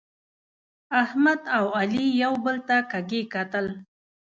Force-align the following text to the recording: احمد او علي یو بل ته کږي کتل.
احمد 1.01 1.39
او 1.57 1.65
علي 1.79 2.05
یو 2.23 2.33
بل 2.45 2.57
ته 2.67 2.77
کږي 2.91 3.21
کتل. 3.33 3.65